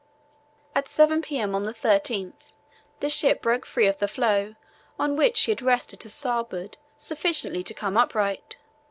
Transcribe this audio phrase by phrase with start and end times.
[0.73, 1.53] At 7 p.m.
[1.53, 2.49] on the 13th
[3.01, 4.55] the ship broke free of the floe
[4.97, 8.57] on which she had rested to starboard sufficiently to come upright.